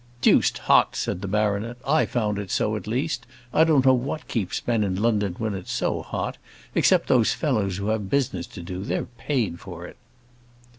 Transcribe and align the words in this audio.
"Deuced 0.19 0.57
hot," 0.65 0.95
said 0.95 1.21
the 1.21 1.27
baronet. 1.27 1.77
"I 1.85 2.07
found 2.07 2.39
it 2.39 2.49
so, 2.49 2.75
at 2.75 2.87
least. 2.87 3.27
I 3.53 3.63
don't 3.63 3.85
know 3.85 3.93
what 3.93 4.27
keeps 4.27 4.65
men 4.65 4.83
in 4.83 4.99
London 4.99 5.35
when 5.37 5.53
it's 5.53 5.71
so 5.71 6.01
hot; 6.01 6.39
except 6.73 7.07
those 7.07 7.33
fellows 7.33 7.77
who 7.77 7.89
have 7.89 8.09
business 8.09 8.47
to 8.47 8.63
do: 8.63 8.83
they're 8.83 9.05
paid 9.05 9.59
for 9.59 9.85
it." 9.85 9.97